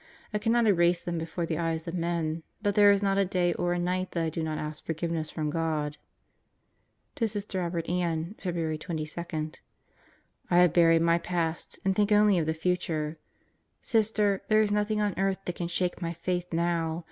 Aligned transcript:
I 0.33 0.39
cannot 0.39 0.65
erase 0.65 0.99
them 1.03 1.19
before 1.19 1.45
the 1.45 1.59
eyes 1.59 1.87
of 1.87 1.93
men, 1.93 2.41
but 2.59 2.73
there 2.73 2.89
is 2.91 3.03
not 3.03 3.19
a 3.19 3.23
day 3.23 3.53
or 3.53 3.73
a 3.73 3.77
night 3.77 4.13
that 4.13 4.23
I 4.23 4.29
do 4.31 4.41
not 4.41 4.57
ask 4.57 4.83
forgiveness 4.83 5.29
from 5.29 5.51
God. 5.51 5.97
To 7.17 7.27
Sister 7.27 7.59
Robert 7.59 7.87
Ann, 7.87 8.33
Feb. 8.41 8.79
22: 8.79 9.51
I 10.49 10.57
have 10.57 10.73
buried 10.73 11.03
my 11.03 11.19
past, 11.19 11.77
and 11.85 11.95
think 11.95 12.11
only 12.11 12.39
of 12.39 12.47
the 12.47 12.55
future. 12.55 13.19
Sister, 13.83 14.41
there 14.47 14.61
is 14.61 14.71
nothing 14.71 14.99
on 14.99 15.13
earth 15.19 15.37
that 15.45 15.55
can 15.57 15.67
shake 15.67 16.01
my 16.01 16.13
Faith 16.13 16.51
now. 16.51 16.99